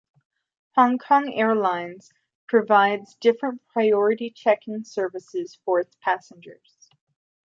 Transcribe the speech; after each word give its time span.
Hong 0.71 0.97
Kong 0.97 1.31
Airlines 1.35 2.09
provides 2.47 3.15
different 3.19 3.61
priority 3.67 4.31
check-in 4.31 4.83
services 4.83 5.59
for 5.63 5.79
its 5.79 5.95
passengers. 6.01 6.89